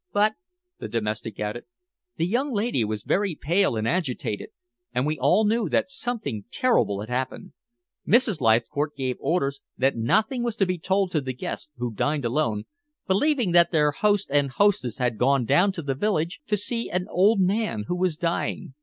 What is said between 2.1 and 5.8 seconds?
"the young lady was very pale and agitated, and we all knew